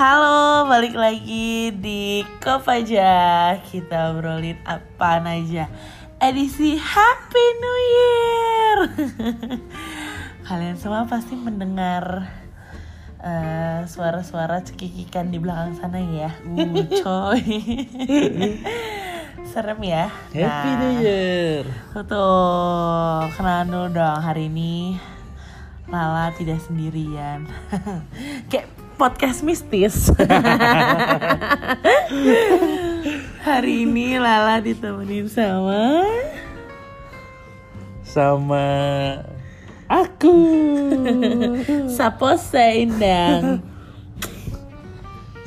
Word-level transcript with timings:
Halo, 0.00 0.64
balik 0.64 0.96
lagi 0.96 1.76
di 1.76 2.24
Kop 2.40 2.64
aja. 2.72 3.52
Kita 3.60 4.16
obrolin 4.16 4.56
apa 4.64 5.20
aja. 5.20 5.68
Edisi 6.16 6.80
Happy 6.80 7.46
New 7.60 7.78
Year. 7.92 8.76
Kalian 10.48 10.80
semua 10.80 11.04
pasti 11.04 11.36
mendengar 11.36 12.32
eh, 13.20 13.84
Suara-suara 13.84 14.64
cekikikan 14.64 15.28
di 15.28 15.36
belakang 15.36 15.76
sana 15.76 16.00
ya. 16.00 16.32
Uh, 16.48 16.80
coy. 17.04 17.44
Serem 19.52 19.84
ya. 19.84 20.08
Happy 20.32 20.40
Nah, 20.40 20.80
New 20.80 20.92
Year. 21.04 21.68
Tuh, 21.92 23.28
kenalan 23.36 23.68
dulu 23.68 24.00
dong. 24.00 24.20
Hari 24.24 24.48
ini 24.48 24.96
Lala 25.90 26.30
tidak 26.38 26.62
sendirian. 26.62 27.50
Kayak 28.50 28.69
podcast 29.00 29.40
mistis 29.40 30.12
Hari 33.48 33.88
ini 33.88 34.20
Lala 34.20 34.60
ditemenin 34.60 35.24
sama 35.24 36.04
Sama 38.04 38.68
aku. 39.88 40.36
Sapo 41.96 42.36
Seindang 42.36 43.64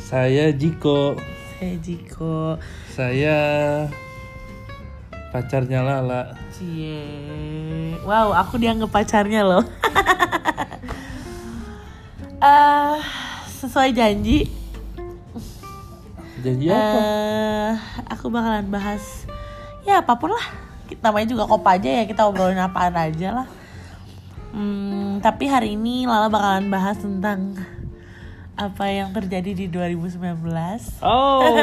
Saya 0.01 0.49
Jiko. 0.49 1.13
Saya 1.61 1.77
Jiko 1.77 2.57
Saya 2.89 3.37
pacarnya 5.29 5.85
Lala. 5.85 6.33
Cie 6.49 7.05
Wow, 8.01 8.33
aku 8.33 8.57
dianggap 8.57 8.89
pacarnya 8.89 9.45
loh 9.45 9.61
Eh, 12.43 12.99
Sesuai 13.63 13.95
janji 13.95 14.51
Janji 16.43 16.67
apa? 16.67 16.99
eh 16.99 17.71
aku 18.11 18.27
bakalan 18.27 18.67
bahas 18.67 19.23
ya 19.87 20.03
apa 20.03 20.19
pun 20.19 20.35
lah. 20.35 20.47
Kita 20.91 20.99
namanya 21.07 21.31
juga 21.31 21.47
kop 21.47 21.63
aja 21.63 21.87
ya 21.87 22.03
kita 22.03 22.27
obrolin 22.27 22.59
apaan 22.59 22.91
aja 22.91 23.31
lah. 23.31 23.47
Hmm, 24.51 25.23
tapi 25.23 25.47
hari 25.47 25.79
ini 25.79 26.03
Lala 26.03 26.27
bakalan 26.27 26.67
bahas 26.67 26.99
tentang 26.99 27.55
apa 28.59 28.83
yang 28.91 29.15
terjadi 29.15 29.55
di 29.55 29.71
2019. 29.71 30.99
Oh. 30.99 31.47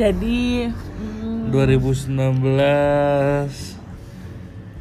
Jadi 0.00 0.66
hmm, 0.66 1.54
2019 1.54 2.10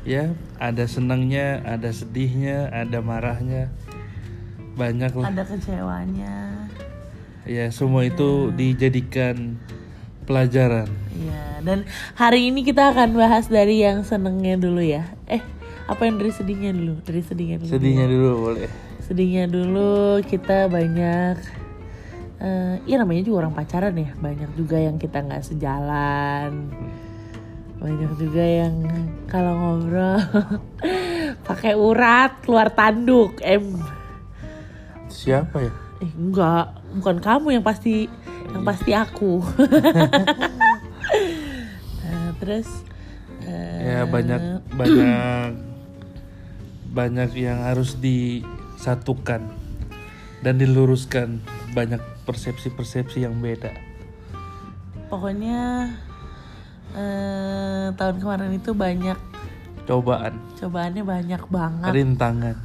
ya 0.09 0.33
ada 0.57 0.83
senangnya, 0.89 1.61
ada 1.61 1.93
sedihnya, 1.93 2.73
ada 2.73 2.99
marahnya, 3.05 3.69
banyak 4.79 5.11
lah. 5.11 5.25
ada 5.27 5.43
kecewanya. 5.43 6.35
Ya 7.43 7.67
semua 7.75 8.07
itu 8.07 8.55
dijadikan 8.55 9.59
pelajaran. 10.23 10.87
Iya, 11.11 11.65
dan 11.65 11.79
hari 12.15 12.47
ini 12.47 12.63
kita 12.63 12.93
akan 12.95 13.17
bahas 13.17 13.51
dari 13.51 13.83
yang 13.83 14.07
senengnya 14.07 14.55
dulu 14.55 14.79
ya. 14.79 15.03
Eh, 15.27 15.43
apa 15.89 16.07
yang 16.07 16.15
dari 16.15 16.31
sedihnya 16.31 16.71
dulu? 16.71 17.01
Dari 17.03 17.19
sedihnya 17.19 17.57
dulu. 17.59 17.69
Sedihnya 17.69 18.05
dulu 18.07 18.29
boleh. 18.47 18.69
sedihnya 18.99 19.49
dulu 19.49 20.21
kita 20.21 20.69
banyak 20.69 21.35
eh 22.39 22.77
ya 22.85 22.95
namanya 23.01 23.25
juga 23.25 23.41
orang 23.41 23.57
pacaran 23.57 23.97
ya 23.97 24.13
banyak 24.15 24.53
juga 24.53 24.77
yang 24.77 25.01
kita 25.01 25.25
nggak 25.25 25.41
sejalan 25.41 26.69
banyak 27.81 28.11
juga 28.21 28.45
yang 28.45 28.85
kalau 29.25 29.53
ngobrol 29.57 30.21
pakai 31.49 31.73
urat 31.73 32.37
keluar 32.45 32.69
tanduk 32.69 33.41
em 33.41 33.81
Siapa 35.19 35.57
ya? 35.59 35.73
eh 35.99 36.11
enggak. 36.15 36.79
Bukan 36.95 37.17
kamu 37.19 37.59
yang 37.59 37.63
pasti 37.65 38.07
yang 38.55 38.63
pasti 38.63 38.91
aku. 38.95 39.43
Nah, 42.07 42.31
terus 42.39 42.87
eh, 43.43 43.99
ya 43.99 43.99
banyak 44.07 44.63
banyak 44.73 45.51
banyak 46.89 47.29
yang 47.35 47.59
harus 47.67 47.99
disatukan 47.99 49.51
dan 50.39 50.53
diluruskan. 50.55 51.43
Banyak 51.69 52.01
persepsi-persepsi 52.25 53.27
yang 53.27 53.37
beda. 53.37 53.69
Pokoknya 55.11 55.91
eh, 56.95 57.91
tahun 57.93 58.17
kemarin 58.23 58.55
itu 58.55 58.71
banyak. 58.73 59.19
Cobaan. 59.85 60.37
Cobaannya 60.57 61.03
banyak 61.05 61.43
banget. 61.49 61.91
Rintangan. 61.93 62.55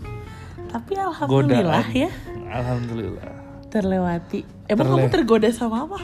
Tapi 0.72 0.92
alhamdulillah 0.98 1.86
godaan. 1.86 2.02
ya 2.08 2.10
alhamdulillah. 2.54 3.30
Terlewati. 3.68 4.46
Emang 4.64 4.86
Terle- 4.86 5.00
kamu 5.02 5.12
tergoda 5.12 5.48
sama 5.50 5.84
apa? 5.84 5.98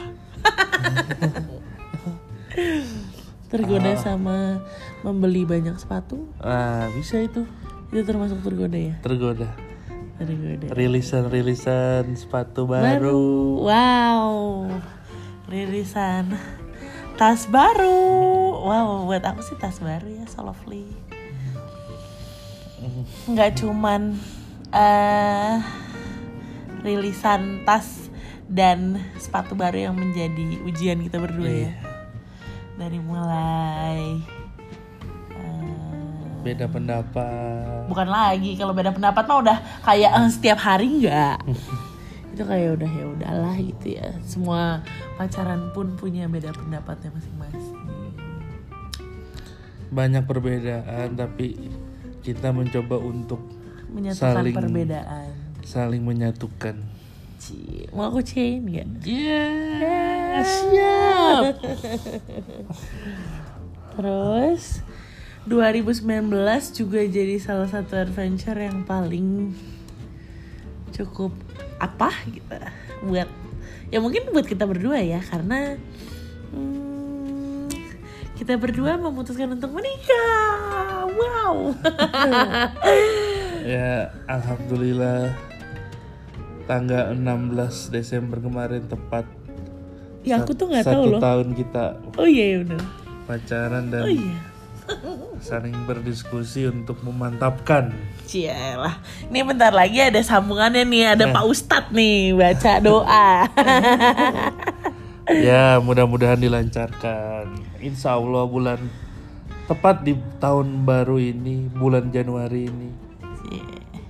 Tergoda 3.47 3.91
Ah. 3.91 3.99
sama 3.99 4.37
membeli 5.01 5.43
banyak 5.43 5.75
sepatu? 5.75 6.27
Ah 6.37 6.87
bisa 6.91 7.19
itu. 7.19 7.43
Itu 7.91 8.03
termasuk 8.03 8.39
tergoda 8.41 8.75
ya? 8.75 8.95
Tergoda. 8.99 9.51
Tergoda. 10.15 10.71
Rilisan-rilisan 10.71 12.11
sepatu 12.13 12.63
baru. 12.63 12.83
baru. 12.85 13.23
Wow. 13.65 14.31
Rilisan 15.47 16.31
tas 17.15 17.47
baru. 17.47 17.99
Wow 18.61 19.03
buat 19.05 19.23
aku 19.25 19.41
sih 19.41 19.57
tas 19.57 19.79
baru 19.79 20.07
ya 20.07 20.23
so 20.27 20.43
lovely. 20.43 20.87
Nggak 23.27 23.59
cuman 23.59 24.15
eh 24.71 25.55
rilisan 26.81 27.61
tas 27.63 28.09
dan 28.51 28.99
sepatu 29.15 29.55
baru 29.55 29.89
yang 29.89 29.95
menjadi 29.95 30.59
ujian 30.65 30.99
kita 31.01 31.21
berdua 31.21 31.69
ya. 31.69 31.73
Dari 32.75 32.99
mulai 32.99 34.19
eh, 35.31 36.41
beda 36.41 36.65
pendapat. 36.67 37.87
Bukan 37.87 38.07
lagi 38.09 38.57
kalau 38.57 38.73
beda 38.73 38.91
pendapat 38.91 39.23
mah 39.23 39.37
udah 39.39 39.57
kayak 39.85 40.11
eh, 40.11 40.29
setiap 40.29 40.59
hari 40.59 41.01
nggak. 41.01 41.37
Itu 42.31 42.43
kayak 42.47 42.79
udah 42.79 42.89
ya 42.91 43.05
udahlah 43.07 43.55
gitu 43.55 43.87
ya. 43.95 44.09
Semua 44.25 44.81
pacaran 45.15 45.71
pun 45.71 45.95
punya 45.95 46.25
beda 46.25 46.51
pendapatnya 46.51 47.11
masing-masing. 47.13 47.79
Banyak 49.91 50.23
perbedaan 50.23 51.19
tapi 51.19 51.71
kita 52.23 52.55
mencoba 52.55 52.95
untuk 52.97 53.43
menyatukan 53.91 54.39
Saling- 54.39 54.55
perbedaan 54.55 55.30
saling 55.65 56.03
menyatukan. 56.03 56.77
Cie, 57.41 57.89
mau 57.89 58.13
aku 58.13 58.21
chain 58.21 58.61
ya 58.69 58.85
siap. 60.45 61.57
Terus 63.97 64.85
2019 65.49 66.05
juga 66.77 67.01
jadi 67.01 67.41
salah 67.41 67.65
satu 67.65 67.97
adventure 67.97 68.57
yang 68.57 68.85
paling 68.85 69.57
cukup 70.93 71.33
apa 71.81 72.13
gitu. 72.29 72.57
Buat 73.09 73.29
ya 73.89 73.97
mungkin 73.97 74.29
buat 74.29 74.45
kita 74.45 74.69
berdua 74.69 75.01
ya 75.01 75.25
karena 75.25 75.81
hmm, 76.53 77.73
kita 78.37 78.53
berdua 78.61 79.01
memutuskan 79.01 79.57
untuk 79.57 79.73
menikah. 79.73 81.09
Wow 81.11 81.75
Ya, 83.61 84.09
alhamdulillah 84.25 85.31
tanggal 86.71 87.11
16 87.13 87.91
Desember 87.91 88.39
kemarin 88.39 88.87
tepat 88.87 89.27
ya 90.21 90.39
aku 90.39 90.53
tuh 90.53 90.69
nggak 90.69 90.85
tahu 90.85 91.03
loh 91.17 91.21
tahun 91.21 91.57
kita 91.57 91.85
oh 92.15 92.27
iya 92.29 92.45
ya 92.55 92.57
bener 92.63 92.81
pacaran 93.25 93.83
dan 93.89 94.03
oh 94.05 94.11
iya 94.11 94.39
saling 95.39 95.71
berdiskusi 95.87 96.67
untuk 96.67 96.99
memantapkan. 96.99 97.95
Cielah, 98.27 98.99
ini 99.31 99.39
bentar 99.39 99.71
lagi 99.71 100.03
ada 100.03 100.19
sambungannya 100.19 100.83
nih, 100.83 101.15
ada 101.15 101.25
Eh. 101.25 101.33
Pak 101.33 101.45
Ustadz 101.47 101.95
nih 101.95 102.35
baca 102.35 102.73
doa. 102.83 103.47
ya, 105.47 105.79
mudah-mudahan 105.79 106.43
dilancarkan. 106.43 107.55
Insya 107.79 108.19
Allah 108.19 108.43
bulan 108.43 108.83
tepat 109.71 110.03
di 110.03 110.19
tahun 110.43 110.83
baru 110.83 111.15
ini, 111.23 111.71
bulan 111.71 112.11
Januari 112.11 112.67
ini 112.67 113.10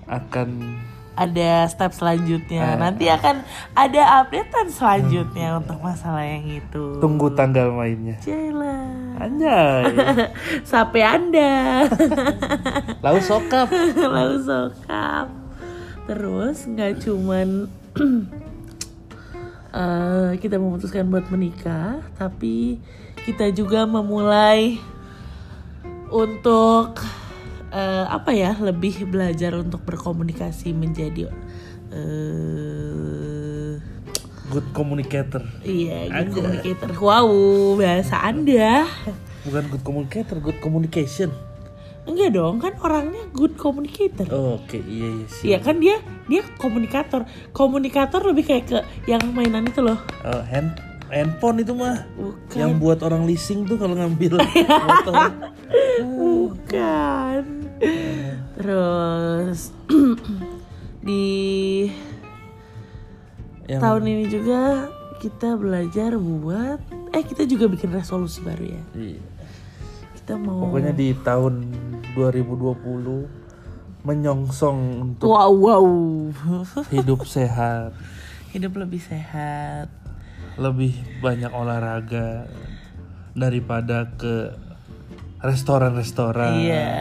akan 0.06 0.78
ada 1.12 1.68
step 1.68 1.92
selanjutnya, 1.92 2.74
Eh. 2.74 2.80
nanti 2.80 3.06
akan 3.06 3.44
ada 3.74 4.24
updatean 4.24 4.68
selanjutnya 4.68 5.60
untuk 5.60 5.78
masalah 5.80 6.24
yang 6.24 6.48
itu. 6.48 6.98
tunggu 6.98 7.30
tanggal 7.32 7.70
mainnya. 7.70 8.16
Cielah, 8.18 9.20
Anjay. 9.20 9.92
sampai 10.72 11.02
anda 11.04 11.86
Lalu 13.06 13.20
sokap. 13.22 13.68
lalu 14.16 14.38
sokap. 14.42 15.28
Terus 16.08 16.66
nggak 16.66 17.04
cuman 17.04 17.68
eh, 19.74 20.32
kita 20.38 20.56
memutuskan 20.58 21.08
buat 21.08 21.28
menikah, 21.30 22.02
tapi 22.16 22.80
kita 23.22 23.52
juga 23.52 23.86
memulai 23.86 24.80
untuk 26.10 26.98
eh, 27.72 28.06
apa 28.06 28.32
ya 28.36 28.54
lebih 28.60 29.08
belajar 29.08 29.56
untuk 29.56 29.82
berkomunikasi 29.88 30.76
menjadi 30.76 31.32
eh 31.92 33.76
Good 34.52 34.76
communicator. 34.76 35.48
iya, 35.64 36.12
good 36.12 36.28
Aja. 36.28 36.36
communicator. 36.36 36.90
Wow, 37.00 37.32
bahasa 37.80 38.20
Anda. 38.20 38.84
Bukan 39.48 39.64
good 39.72 39.84
communicator, 39.88 40.44
good 40.44 40.60
communication. 40.60 41.32
Enggak 42.04 42.36
dong, 42.36 42.60
kan 42.60 42.76
orangnya 42.84 43.32
good 43.32 43.56
communicator. 43.56 44.28
Oh, 44.28 44.60
Oke, 44.60 44.84
iya 44.84 45.08
iya 45.08 45.28
sih. 45.32 45.46
Iya 45.56 45.58
kan 45.64 45.80
dia 45.80 46.04
dia 46.28 46.44
komunikator. 46.60 47.24
Komunikator 47.56 48.28
lebih 48.28 48.44
kayak 48.44 48.66
ke 48.68 48.80
yang 49.08 49.24
mainan 49.32 49.72
itu 49.72 49.80
loh. 49.80 50.04
Oh, 50.28 50.44
hand 50.44 50.76
handphone 51.12 51.60
itu 51.62 51.76
mah 51.76 52.08
Bukan. 52.16 52.58
yang 52.58 52.80
buat 52.80 53.04
orang 53.04 53.28
leasing 53.28 53.68
tuh 53.68 53.76
kalau 53.76 54.00
ngambil 54.00 54.40
motor. 54.88 55.14
Bukan. 56.00 57.42
Terus 58.56 59.60
di 61.08 61.28
Yang 63.68 63.82
tahun 63.84 64.04
ini 64.08 64.26
juga 64.32 64.62
kita 65.22 65.54
belajar 65.60 66.18
buat 66.18 66.80
eh 67.12 67.24
kita 67.24 67.44
juga 67.46 67.68
bikin 67.68 67.92
resolusi 67.94 68.42
baru 68.42 68.66
ya. 68.66 68.84
Iya. 68.96 69.22
Kita 70.18 70.34
mau 70.40 70.66
Pokoknya 70.72 70.96
di 70.96 71.14
tahun 71.22 71.70
2020 72.16 73.42
menyongsong 74.02 74.80
untuk 74.98 75.30
wow 75.30 75.54
wow 75.54 75.86
hidup 76.90 77.22
sehat, 77.30 77.94
hidup 78.54 78.74
lebih 78.82 78.98
sehat. 78.98 79.94
Lebih 80.62 80.94
banyak 81.20 81.50
olahraga 81.50 82.46
daripada 83.34 84.06
ke 84.14 84.54
restoran-restoran. 85.42 86.54
Iya, 86.54 86.94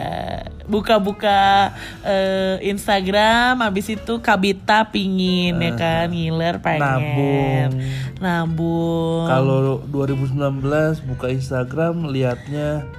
buka-buka 0.65 1.69
eh, 2.01 2.57
Instagram, 2.65 3.61
habis 3.61 3.85
itu 3.85 4.17
Kabita 4.17 4.89
pingin 4.89 5.61
ya 5.61 5.77
kan, 5.77 6.09
ngiler 6.09 6.57
pengen, 6.57 6.81
Nabung. 6.81 7.71
nabung. 8.17 9.25
Kalau 9.29 9.85
2019 9.85 11.05
buka 11.05 11.29
Instagram 11.29 12.09
liatnya 12.09 12.89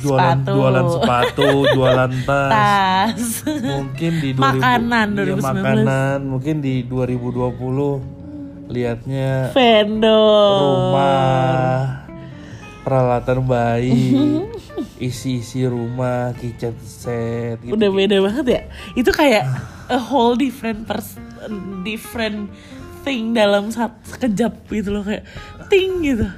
jualan 0.00 0.40
Sepatu. 0.40 0.52
jualan 0.56 0.86
sepatu, 0.96 1.48
jualan 1.76 2.12
tas. 2.24 2.52
tas, 2.54 3.22
Mungkin 3.50 4.12
di 4.22 4.30
2000 4.32 4.40
Makanan 4.40 5.06
iya, 5.12 5.34
2019. 5.36 5.44
makanan, 5.44 6.18
mungkin 6.24 6.56
di 6.64 6.74
2020 6.88 8.17
liatnya 8.68 9.50
vendor, 9.56 10.60
rumah, 10.60 12.04
peralatan 12.84 13.48
bayi, 13.48 14.44
isi-isi 15.08 15.64
rumah, 15.64 16.36
kitchen 16.36 16.76
set 16.84 17.64
gitu. 17.64 17.72
udah 17.74 17.88
beda 17.88 18.16
banget 18.20 18.46
ya. 18.46 18.62
Itu 18.92 19.10
kayak 19.10 19.48
a 19.88 19.96
whole 19.96 20.36
different 20.36 20.84
pers 20.84 21.16
different 21.80 22.52
thing 23.02 23.32
dalam 23.32 23.72
saat 23.72 23.96
sekejap 24.04 24.68
gitu 24.68 24.92
loh 24.92 25.02
kayak 25.02 25.24
ting 25.72 26.04
gitu. 26.04 26.28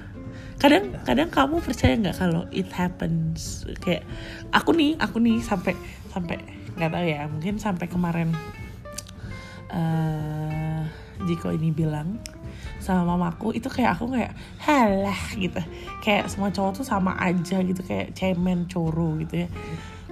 Kadang 0.60 0.92
kadang 1.02 1.28
kamu 1.34 1.58
percaya 1.58 1.98
nggak 1.98 2.14
kalau 2.14 2.46
it 2.54 2.70
happens 2.70 3.66
kayak 3.82 4.06
aku 4.54 4.70
nih 4.70 4.94
aku 5.02 5.18
nih 5.18 5.42
sampai 5.42 5.74
sampai 6.14 6.38
nggak 6.78 6.90
tahu 6.94 7.06
ya 7.06 7.26
mungkin 7.26 7.54
sampai 7.58 7.86
kemarin 7.90 8.30
eh 9.70 10.69
Jiko 11.28 11.52
ini 11.52 11.72
bilang 11.72 12.20
sama 12.80 13.04
mamaku 13.16 13.52
itu 13.52 13.68
kayak 13.68 14.00
aku 14.00 14.16
kayak 14.16 14.32
halah 14.64 15.20
gitu. 15.36 15.60
Kayak 16.00 16.32
semua 16.32 16.48
cowok 16.48 16.80
tuh 16.80 16.86
sama 16.88 17.12
aja 17.20 17.60
gitu 17.60 17.80
kayak 17.84 18.16
cemen 18.16 18.64
coro 18.66 19.20
gitu 19.20 19.44
ya. 19.44 19.48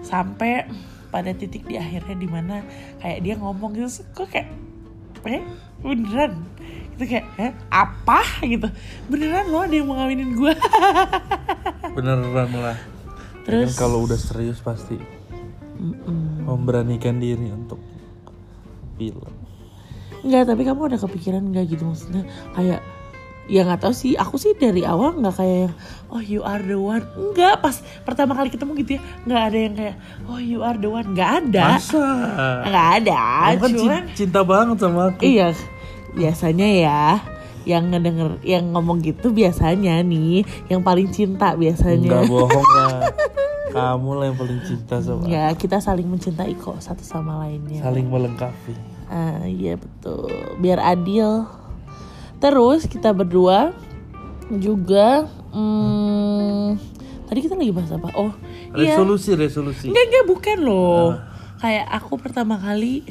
Sampai 0.05 0.69
pada 1.09 1.33
titik 1.33 1.65
di 1.65 1.81
akhirnya 1.81 2.17
di 2.17 2.29
mana 2.29 2.61
kayak 3.01 3.25
dia 3.25 3.35
ngomong 3.41 3.73
gitu 3.73 4.05
kok 4.13 4.29
kayak 4.29 4.53
eh 5.25 5.43
beneran? 5.81 6.45
Gitu 6.97 7.05
kayak 7.09 7.27
eh, 7.41 7.53
apa? 7.73 8.21
gitu. 8.45 8.69
Beneran 9.09 9.49
loh 9.49 9.65
ada 9.65 9.75
yang 9.75 9.89
mau 9.89 9.97
ngawinin 9.97 10.37
gue 10.37 10.53
Beneran 11.97 12.53
lah. 12.53 12.77
Terus- 13.49 13.81
kalau 13.81 14.05
udah 14.05 14.21
serius 14.21 14.61
pasti 14.61 15.01
memberanikan 16.45 17.17
diri 17.17 17.49
untuk 17.49 17.81
bilang. 19.01 19.48
Enggak, 20.21 20.43
tapi 20.47 20.63
kamu 20.63 20.81
ada 20.85 20.99
kepikiran 20.99 21.43
nggak 21.47 21.65
gitu 21.69 21.83
maksudnya 21.85 22.23
kayak 22.53 22.81
ya 23.47 23.65
nggak 23.65 23.81
tahu 23.81 23.93
sih 23.93 24.13
aku 24.13 24.37
sih 24.37 24.53
dari 24.53 24.85
awal 24.85 25.17
nggak 25.17 25.33
kayak 25.33 25.57
yang, 25.65 25.75
oh 26.09 26.21
you 26.21 26.41
are 26.43 26.61
the 26.61 26.77
one 26.77 27.01
enggak 27.17 27.57
pas 27.59 27.73
pertama 28.03 28.35
kali 28.35 28.49
ketemu 28.49 28.77
gitu 28.79 28.91
ya 28.95 29.03
nggak 29.25 29.43
ada 29.43 29.59
yang 29.59 29.75
kayak 29.75 29.97
oh 30.27 30.37
you 30.37 30.61
are 30.61 30.77
the 30.77 30.85
one 30.87 31.09
nggak 31.11 31.31
ada 31.43 31.65
Masa? 31.75 32.05
nggak 32.63 32.89
ada 32.99 33.21
Kamu 33.49 33.57
kan 33.57 33.71
cuman 33.73 34.03
cin- 34.05 34.13
cinta 34.15 34.41
banget 34.43 34.77
sama 34.79 35.01
aku. 35.09 35.21
iya 35.23 35.57
biasanya 36.11 36.69
ya 36.69 37.03
yang 37.65 37.89
ngedenger 37.89 38.37
yang 38.43 38.65
ngomong 38.69 39.01
gitu 39.01 39.29
biasanya 39.31 40.01
nih 40.03 40.41
yang 40.67 40.81
paling 40.81 41.09
cinta 41.09 41.53
biasanya 41.53 42.05
Enggak 42.05 42.29
bohong 42.29 42.69
lah. 42.71 43.01
Kamu 43.69 44.11
lah 44.13 44.25
yang 44.29 44.37
paling 44.37 44.61
cinta 44.63 44.97
sama 44.99 45.21
aku. 45.21 45.29
ya 45.29 45.53
kita 45.53 45.77
saling 45.79 46.05
mencintai 46.05 46.53
kok 46.55 46.81
satu 46.81 47.01
sama 47.01 47.41
lainnya 47.41 47.81
Saling 47.81 48.09
melengkapi. 48.09 48.77
Ah 49.09 49.45
iya 49.49 49.81
betul, 49.81 50.29
biar 50.61 50.79
adil. 50.79 51.49
Terus 52.39 52.87
kita 52.87 53.11
berdua 53.17 53.73
juga, 54.49 55.27
hmm, 55.53 56.77
tadi 57.27 57.39
kita 57.43 57.57
lagi 57.57 57.73
bahas 57.73 57.91
apa? 57.93 58.09
Oh 58.15 58.33
iya, 58.77 58.95
Resolusi, 58.95 59.35
resolusi. 59.35 59.89
enggak 59.91 60.05
enggak 60.13 60.27
bukan 60.29 60.59
loh. 60.63 61.17
Kayak 61.59 61.87
aku 61.91 62.15
pertama 62.21 62.61
kali 62.61 63.03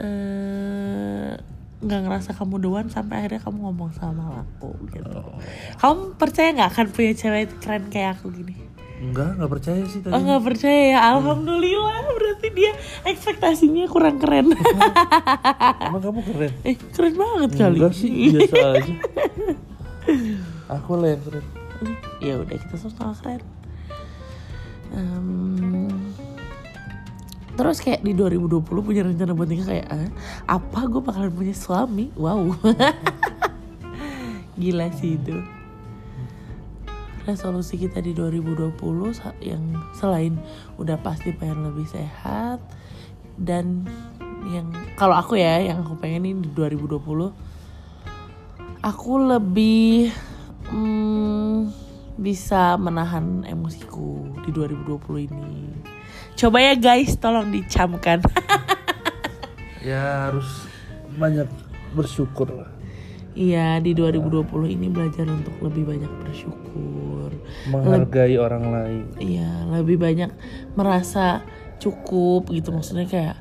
eh 0.00 1.36
nggak 1.80 2.00
ngerasa 2.04 2.36
kamu 2.36 2.60
doan 2.60 2.86
sampai 2.92 3.24
akhirnya 3.24 3.40
kamu 3.40 3.58
ngomong 3.68 3.92
sama 3.96 4.44
aku 4.44 4.76
gitu. 4.92 5.20
Kamu 5.80 6.16
percaya 6.20 6.52
nggak 6.52 6.70
akan 6.76 6.86
punya 6.92 7.12
cewek 7.16 7.56
keren 7.60 7.88
kayak 7.88 8.20
aku 8.20 8.28
gini? 8.32 8.52
Enggak, 9.00 9.32
enggak 9.34 9.50
percaya 9.50 9.82
sih 9.88 10.00
tadi. 10.04 10.12
Oh 10.12 10.20
nggak 10.20 10.44
percaya 10.44 10.80
ya, 10.92 10.98
alhamdulillah 11.16 12.04
berarti 12.12 12.48
dia 12.52 12.72
ekspektasinya 13.08 13.88
kurang 13.88 14.20
keren. 14.20 14.52
Emang 15.88 16.02
kamu 16.04 16.20
keren? 16.20 16.52
eh 16.68 16.76
keren 16.92 17.14
banget 17.16 17.50
kali. 17.56 17.76
Enggak 17.80 17.94
sih, 17.96 18.12
biasa 18.28 18.56
aja. 18.76 18.94
Aku 20.76 21.00
lah 21.00 21.16
yang 21.16 21.22
keren. 21.24 21.44
ya 22.20 22.36
udah 22.36 22.56
kita 22.60 22.76
sama-sama 22.76 23.16
keren 23.16 23.40
Em, 24.90 25.86
terus 27.54 27.78
kayak 27.78 28.02
di 28.02 28.10
2020 28.10 28.66
punya 28.82 29.06
rencana 29.06 29.32
buat 29.32 29.46
nikah 29.46 29.70
kayak 29.70 29.86
ah, 29.86 30.10
apa 30.50 30.80
gue 30.90 30.98
bakalan 30.98 31.30
punya 31.30 31.54
suami 31.54 32.10
wow 32.18 32.42
gila 34.60 34.90
sih 34.92 35.14
itu 35.14 35.38
resolusi 37.28 37.76
kita 37.76 38.00
di 38.00 38.16
2020 38.16 39.12
sa- 39.12 39.36
yang 39.42 39.60
selain 39.96 40.36
udah 40.80 40.96
pasti 41.00 41.32
pengen 41.36 41.68
lebih 41.72 41.88
sehat 41.88 42.60
dan 43.40 43.84
yang 44.48 44.72
kalau 44.96 45.16
aku 45.16 45.36
ya 45.36 45.60
yang 45.60 45.84
aku 45.84 46.00
pengen 46.00 46.24
ini 46.24 46.40
di 46.44 46.50
2020 46.56 47.50
aku 48.80 49.12
lebih 49.20 50.08
mm, 50.72 51.58
bisa 52.20 52.76
menahan 52.76 53.48
emosiku 53.48 54.28
di 54.44 54.52
2020 54.52 55.28
ini. 55.32 55.72
Coba 56.36 56.60
ya 56.60 56.76
guys, 56.76 57.16
tolong 57.16 57.48
dicamkan. 57.48 58.20
Ya 59.80 60.28
harus 60.28 60.68
banyak 61.16 61.48
bersyukur 61.96 62.52
lah. 62.52 62.68
Iya, 63.30 63.78
di 63.78 63.94
2020 63.94 64.66
ini 64.66 64.90
belajar 64.90 65.22
untuk 65.24 65.54
lebih 65.62 65.86
banyak 65.86 66.12
bersyukur. 66.20 67.30
Menghargai 67.70 68.34
orang 68.36 68.64
lain. 68.68 69.04
Iya, 69.22 69.70
lebih 69.70 70.02
banyak 70.02 70.30
merasa 70.74 71.46
cukup 71.80 72.52
gitu 72.52 72.76
maksudnya 72.76 73.08
kayak 73.08 73.36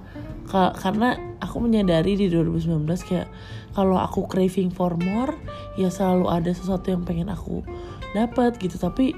ka- 0.47 0.71
karena 0.79 1.19
aku 1.43 1.59
menyadari 1.59 2.15
di 2.15 2.31
2019 2.31 3.03
kayak 3.03 3.27
kalau 3.75 3.99
aku 3.99 4.25
craving 4.25 4.71
for 4.71 4.95
more 4.95 5.35
ya 5.75 5.91
selalu 5.91 6.31
ada 6.31 6.51
sesuatu 6.55 6.87
yang 6.89 7.03
pengen 7.03 7.27
aku 7.27 7.61
dapat 8.15 8.55
gitu 8.57 8.79
tapi 8.79 9.11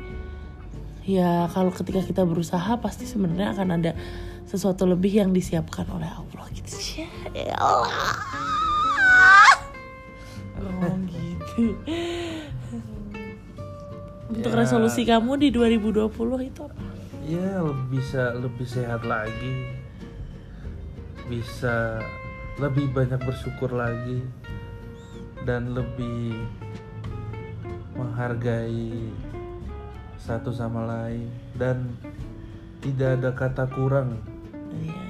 ya 1.06 1.46
kalau 1.54 1.70
ketika 1.70 2.02
kita 2.02 2.26
berusaha 2.26 2.82
pasti 2.82 3.06
sebenarnya 3.06 3.54
akan 3.54 3.68
ada 3.78 3.92
sesuatu 4.50 4.90
lebih 4.90 5.22
yang 5.22 5.32
disiapkan 5.32 5.86
oleh 5.94 6.10
Allah 6.10 6.46
gitu 6.52 7.06
ya 7.32 7.54
Allah 7.56 8.51
untuk 14.32 14.52
Ya. 14.52 14.58
resolusi 14.58 15.04
kamu 15.04 15.36
di 15.38 15.50
2020 15.52 16.40
itu 16.42 16.64
apa? 16.64 16.80
Ya 17.28 17.62
lebih 17.62 18.00
bisa 18.00 18.34
lebih 18.36 18.66
sehat 18.66 19.04
lagi. 19.04 19.80
Bisa 21.28 22.00
lebih 22.60 22.92
banyak 22.92 23.20
bersyukur 23.20 23.72
lagi 23.72 24.20
dan 25.44 25.72
lebih 25.72 26.36
menghargai 27.96 29.10
satu 30.16 30.54
sama 30.54 30.86
lain 30.86 31.28
dan 31.58 31.96
tidak 32.78 33.18
ada 33.20 33.32
kata 33.34 33.66
kurang 33.74 34.22
Iya. 34.72 35.02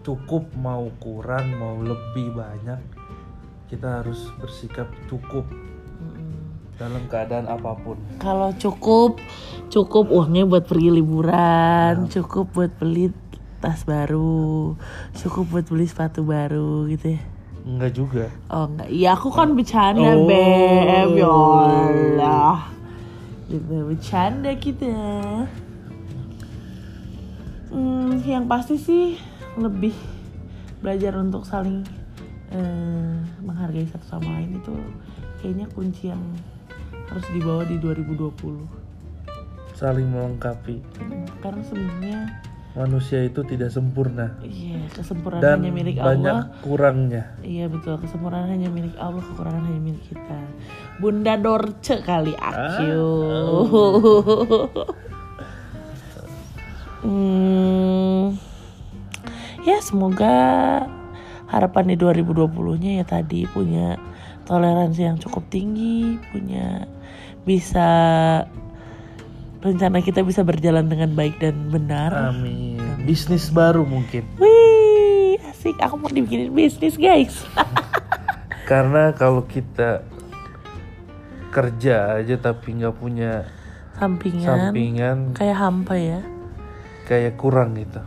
cukup 0.00 0.46
mau 0.56 0.88
kurang 1.02 1.58
mau 1.58 1.76
lebih 1.78 2.32
banyak 2.32 2.78
kita 3.66 4.00
harus 4.00 4.30
bersikap 4.38 4.86
cukup 5.06 5.44
dalam 6.80 7.04
keadaan 7.06 7.44
apa 7.44 7.76
pun. 7.76 8.00
Kalau 8.16 8.56
cukup, 8.56 9.20
cukup 9.68 10.08
uangnya 10.08 10.48
buat 10.48 10.64
pergi 10.64 10.88
liburan, 10.88 12.08
cukup 12.08 12.48
buat 12.56 12.72
beli 12.80 13.12
tas 13.60 13.84
baru, 13.84 14.72
cukup 15.12 15.44
buat 15.52 15.66
beli 15.68 15.84
sepatu 15.84 16.24
baru 16.24 16.88
gitu 16.88 17.20
ya. 17.20 17.22
enggak 17.60 17.92
juga. 17.92 18.24
Oh 18.48 18.64
enggak, 18.64 18.88
iya 18.88 19.12
aku 19.12 19.28
kan 19.28 19.52
bercanda 19.52 20.16
Oh. 20.16 20.24
Beb, 20.24 21.10
ya 21.12 21.28
Allah. 21.28 22.56
Gitu, 23.52 23.74
bercanda 23.84 24.50
kita. 24.56 24.96
Hmm, 27.68 28.18
Yang 28.24 28.44
pasti 28.48 28.74
sih 28.80 29.04
lebih 29.60 29.92
belajar 30.80 31.20
untuk 31.20 31.44
saling 31.44 31.84
eh, 32.50 33.14
menghargai 33.44 33.84
satu 33.86 34.08
sama 34.08 34.40
lain 34.40 34.56
itu 34.56 34.72
kayaknya 35.38 35.68
kunci 35.70 36.08
yang 36.10 36.24
harus 37.10 37.26
dibawa 37.34 37.66
di 37.66 37.76
2020 37.76 38.80
saling 39.74 40.06
melengkapi. 40.06 40.76
Hmm, 41.00 41.24
Karena 41.40 41.62
sebenarnya 41.64 42.18
manusia 42.70 43.24
itu 43.24 43.40
tidak 43.42 43.72
sempurna. 43.72 44.36
Iya 44.44 44.86
kesempurnaan 44.92 45.42
dan 45.42 45.58
hanya 45.58 45.72
milik 45.72 45.96
banyak 45.98 46.36
Allah. 46.36 46.60
kurangnya. 46.62 47.24
Iya 47.40 47.66
betul, 47.66 47.96
kesempurnaan 47.98 48.52
hanya 48.52 48.68
milik 48.70 48.94
Allah, 49.00 49.24
kekurangan 49.24 49.64
hanya 49.66 49.80
milik 49.80 50.04
kita. 50.06 50.38
Bunda 51.00 51.34
Dorce 51.40 51.96
kali 52.04 52.36
aku. 52.36 52.92
hmm, 57.02 58.36
ya 59.64 59.78
semoga 59.80 60.36
harapan 61.48 61.84
di 61.90 61.96
2020-nya 61.98 63.02
ya 63.02 63.04
tadi 63.08 63.48
punya 63.48 63.98
toleransi 64.50 65.06
yang 65.06 65.16
cukup 65.16 65.46
tinggi, 65.46 66.18
punya 66.34 66.90
bisa 67.46 67.88
rencana 69.62 70.02
kita 70.02 70.26
bisa 70.26 70.42
berjalan 70.42 70.90
dengan 70.90 71.14
baik 71.14 71.38
dan 71.38 71.70
benar. 71.70 72.34
amin 72.34 72.80
bisnis 73.06 73.48
baru 73.48 73.86
mungkin 73.86 74.26
Wih, 74.36 75.38
asik. 75.46 75.76
Aku 75.78 75.96
mau 75.96 76.10
dibikinin 76.10 76.50
bisnis, 76.50 76.98
guys. 76.98 77.46
karena 78.70 79.10
kalau 79.14 79.46
kita 79.46 80.02
kerja 81.50 82.22
aja 82.22 82.34
tapi 82.38 82.78
nggak 82.78 82.94
punya 82.94 83.42
Sampingan. 83.98 84.70
sampingan 84.70 85.18
kayak 85.34 85.58
hampa 85.58 85.98
ya 85.98 86.20
kayak 87.04 87.34
kurang 87.34 87.74
gitu 87.74 87.98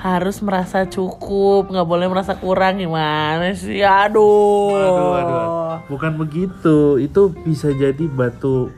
harus 0.00 0.40
merasa 0.40 0.88
cukup 0.88 1.68
nggak 1.68 1.84
boleh 1.84 2.08
merasa 2.08 2.32
kurang 2.40 2.80
gimana 2.80 3.52
sih? 3.52 3.84
Aduh. 3.84 4.72
Aduh, 4.72 4.96
aduh, 4.96 5.12
aduh. 5.20 5.78
bukan 5.92 6.12
begitu 6.16 6.96
itu 6.96 7.28
bisa 7.44 7.68
jadi 7.68 8.08
batu 8.08 8.72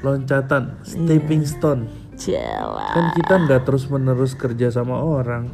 loncatan 0.00 0.80
stepping 0.80 1.44
stone. 1.44 1.84
Jela. 2.12 2.92
kan 2.92 3.06
kita 3.18 3.34
nggak 3.34 3.62
terus 3.66 3.84
menerus 3.90 4.32
kerja 4.32 4.72
sama 4.72 4.96
orang. 4.96 5.52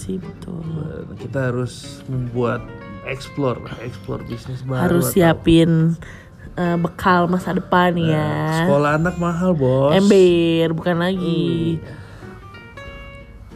Sih 0.00 0.16
betul. 0.16 0.62
Kita 1.18 1.50
harus 1.50 2.04
membuat 2.08 2.64
explore 3.04 3.60
explore 3.84 4.24
bisnis 4.24 4.64
baru 4.64 4.80
harus 4.80 5.12
siapin 5.12 5.92
eh, 6.56 6.76
bekal 6.80 7.28
masa 7.28 7.52
depan 7.52 7.92
ya. 7.98 8.64
sekolah 8.64 8.96
anak 8.96 9.16
mahal 9.20 9.52
bos. 9.52 9.92
Ember 9.92 10.72
bukan 10.72 10.96
lagi. 11.02 11.82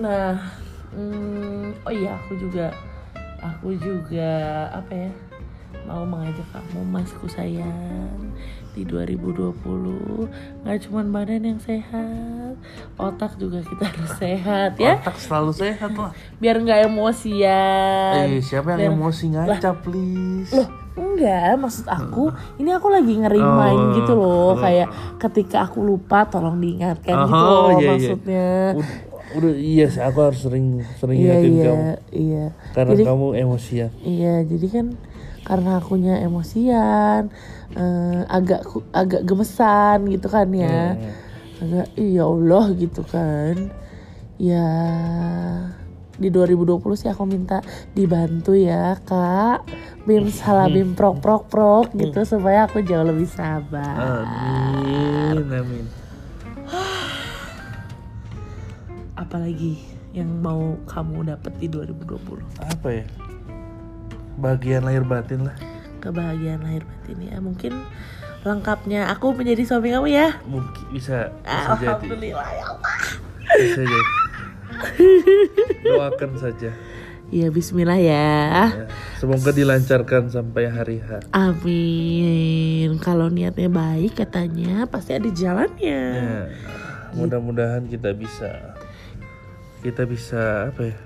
Nah 0.03 0.58
mm, 0.91 1.83
oh 1.83 1.93
iya 1.93 2.17
aku 2.17 2.37
juga 2.37 2.73
aku 3.39 3.75
juga 3.75 4.31
apa 4.73 4.93
ya 4.93 5.11
mau 5.85 6.05
mengajak 6.05 6.45
kamu 6.49 6.81
masku 6.85 7.25
sayang 7.27 8.21
di 8.73 8.85
2020 8.85 9.57
nggak 10.63 10.79
cuma 10.85 11.01
badan 11.03 11.43
yang 11.47 11.59
sehat 11.59 12.55
otak 12.95 13.35
juga 13.37 13.59
kita 13.61 13.85
harus 13.87 14.13
sehat 14.17 14.77
ya. 14.77 14.97
Otak 14.99 15.17
selalu 15.17 15.53
sehat 15.53 15.91
lah 15.93 16.13
biar 16.37 16.57
nggak 16.59 16.87
emosian. 16.87 18.29
Eh 18.29 18.41
siapa 18.41 18.75
yang 18.75 18.95
emosi? 18.95 19.33
Ngaca 19.33 19.73
please. 19.79 20.53
Loh, 20.53 20.69
enggak, 20.95 21.57
maksud 21.57 21.87
aku 21.87 22.31
ini 22.57 22.71
aku 22.71 22.87
lagi 22.89 23.15
ngerimain 23.15 23.81
Oh. 23.81 23.95
gitu 23.95 24.13
loh, 24.13 24.53
kayak 24.55 24.89
ketika 25.19 25.65
aku 25.65 25.83
lupa 25.85 26.27
tolong 26.27 26.59
diingatkan 26.59 27.17
gitu 27.25 27.35
Oh, 27.35 27.71
loh 27.71 27.71
iya, 27.73 27.79
iya. 27.79 27.89
maksudnya. 27.89 28.49
udah, 28.75 28.89
udah 29.37 29.53
iya 29.61 29.87
sih 29.93 30.01
aku 30.01 30.19
harus 30.25 30.41
sering 30.41 30.81
sering 30.97 31.21
Iya 31.21 31.33
ingetin 31.37 31.53
iya 31.53 31.65
kamu 31.69 31.85
iya. 32.17 32.47
karena 32.73 32.91
jadi 32.97 33.05
kamu 33.05 33.27
emosian 33.37 33.91
iya, 34.01 34.35
jadi 34.49 34.67
kan 34.73 34.87
karena 35.49 35.81
akunya 35.81 36.21
emosian, 36.21 37.33
eh, 37.73 38.21
agak 38.29 38.69
agak 38.93 39.25
gemesan 39.25 40.05
gitu 40.13 40.29
kan 40.29 40.45
ya. 40.53 40.93
Hmm. 40.93 41.65
Agak 41.65 41.89
iya 41.97 42.23
Allah 42.29 42.65
gitu 42.77 43.01
kan. 43.09 43.73
Ya 44.37 44.69
di 46.19 46.29
2020 46.35 46.99
sih 46.99 47.09
aku 47.09 47.25
minta 47.25 47.63
dibantu 47.95 48.51
ya 48.59 48.99
kak 49.07 49.63
bim 50.03 50.27
salah 50.35 50.67
bim 50.67 50.99
prok 50.99 51.23
prok 51.23 51.47
prok 51.47 51.95
gitu 51.95 52.27
supaya 52.35 52.67
aku 52.67 52.83
jauh 52.83 53.07
lebih 53.07 53.31
sabar 53.31 54.27
amin 54.27 55.47
amin 55.47 55.87
apalagi 59.29 59.77
yang 60.17 60.41
mau 60.41 60.81
kamu 60.89 61.37
dapat 61.37 61.53
di 61.61 61.69
2020 61.69 62.41
apa 62.65 62.89
ya? 62.89 63.05
Bagian 64.41 64.89
lahir 64.89 65.05
batin 65.05 65.45
lah. 65.45 65.53
Kebahagiaan 66.01 66.65
lahir 66.65 66.89
batin 66.89 67.19
ya. 67.21 67.37
Mungkin 67.37 67.77
lengkapnya 68.41 69.13
aku 69.13 69.37
menjadi 69.37 69.69
suami 69.69 69.93
kamu 69.93 70.09
ya. 70.09 70.41
Mungkin 70.49 70.97
bisa 70.97 71.29
bisa 71.45 71.77
jadi. 71.77 71.93
Alhamdulillah 71.93 72.49
ya 72.57 72.65
Allah. 72.73 72.97
Bisa 73.53 73.83
jadi. 73.85 74.11
Doakan 75.85 76.33
saja. 76.41 76.71
Ya 77.29 77.53
Bismillah 77.53 78.01
ya. 78.01 78.33
Ya. 78.73 78.89
semoga 79.21 79.53
dilancarkan 79.53 80.33
sampai 80.33 80.73
hari 80.73 81.05
H. 81.05 81.29
Amin. 81.37 82.97
Kalau 83.05 83.29
niatnya 83.29 83.69
baik 83.69 84.25
katanya 84.25 84.89
pasti 84.89 85.13
ada 85.13 85.29
jalannya. 85.29 86.01
Ya. 86.17 86.41
mudah-mudahan 87.13 87.89
kita 87.89 88.13
bisa 88.13 88.78
kita 89.83 90.03
bisa 90.05 90.71
apa 90.73 90.93
ya? 90.93 90.97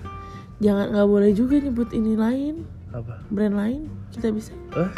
Jangan 0.63 0.87
nggak 0.95 1.09
boleh 1.09 1.31
juga 1.35 1.59
nyebut 1.59 1.89
ini 1.93 2.13
lain. 2.15 2.55
Apa? 2.93 3.25
Brand 3.29 3.57
lain 3.57 3.81
kita 4.13 4.29
bisa. 4.31 4.53
Eh? 4.77 4.91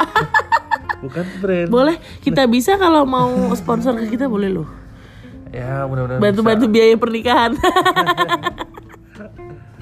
bukan 1.03 1.25
brand. 1.39 1.69
Boleh 1.71 1.97
kita 2.21 2.45
bisa 2.45 2.75
kalau 2.75 3.07
mau 3.07 3.51
sponsor 3.55 3.95
ke 3.99 4.15
kita 4.15 4.27
boleh 4.27 4.51
loh. 4.51 4.69
Ya 5.55 5.87
mudah-mudahan 5.87 6.19
bantu-bantu 6.19 6.65
biaya 6.67 6.95
pernikahan. 6.99 7.55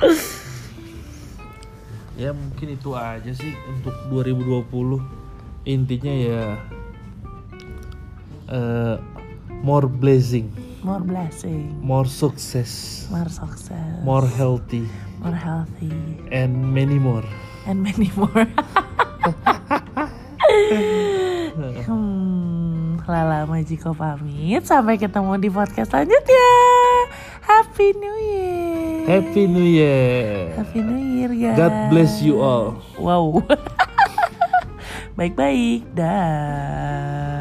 Ya 2.13 2.29
mungkin 2.29 2.77
itu 2.77 2.93
aja 2.93 3.33
sih 3.33 3.57
untuk 3.65 3.97
2020 4.13 4.69
intinya 5.65 6.13
ya 6.13 6.43
eh, 8.53 8.95
more 9.65 9.89
blessing 9.89 10.53
more 10.83 10.99
blessing. 10.99 11.79
More 11.81 12.05
success. 12.05 13.07
More 13.09 13.29
success. 13.31 14.03
More 14.03 14.27
healthy. 14.27 14.87
More 15.23 15.35
healthy. 15.35 15.95
And 16.31 16.73
many 16.75 16.99
more. 16.99 17.23
And 17.65 17.83
many 17.83 18.11
more. 18.15 18.47
Hmm, 21.83 22.99
Lala 23.07 23.47
Majiko 23.47 23.95
pamit. 23.95 24.63
Sampai 24.67 24.99
ketemu 24.99 25.39
di 25.39 25.49
podcast 25.49 25.89
selanjutnya. 25.91 26.49
Happy 27.43 27.95
New 27.95 28.17
Year. 28.19 29.03
Happy 29.03 29.43
new 29.51 29.67
year. 29.67 30.55
Happy 30.55 30.79
New 30.79 30.99
Year 30.99 31.31
guys. 31.35 31.59
God 31.59 31.75
bless 31.91 32.23
you 32.23 32.39
all. 32.39 32.79
Wow. 32.95 33.43
Baik-baik. 35.19 35.91
Dah 35.91 37.32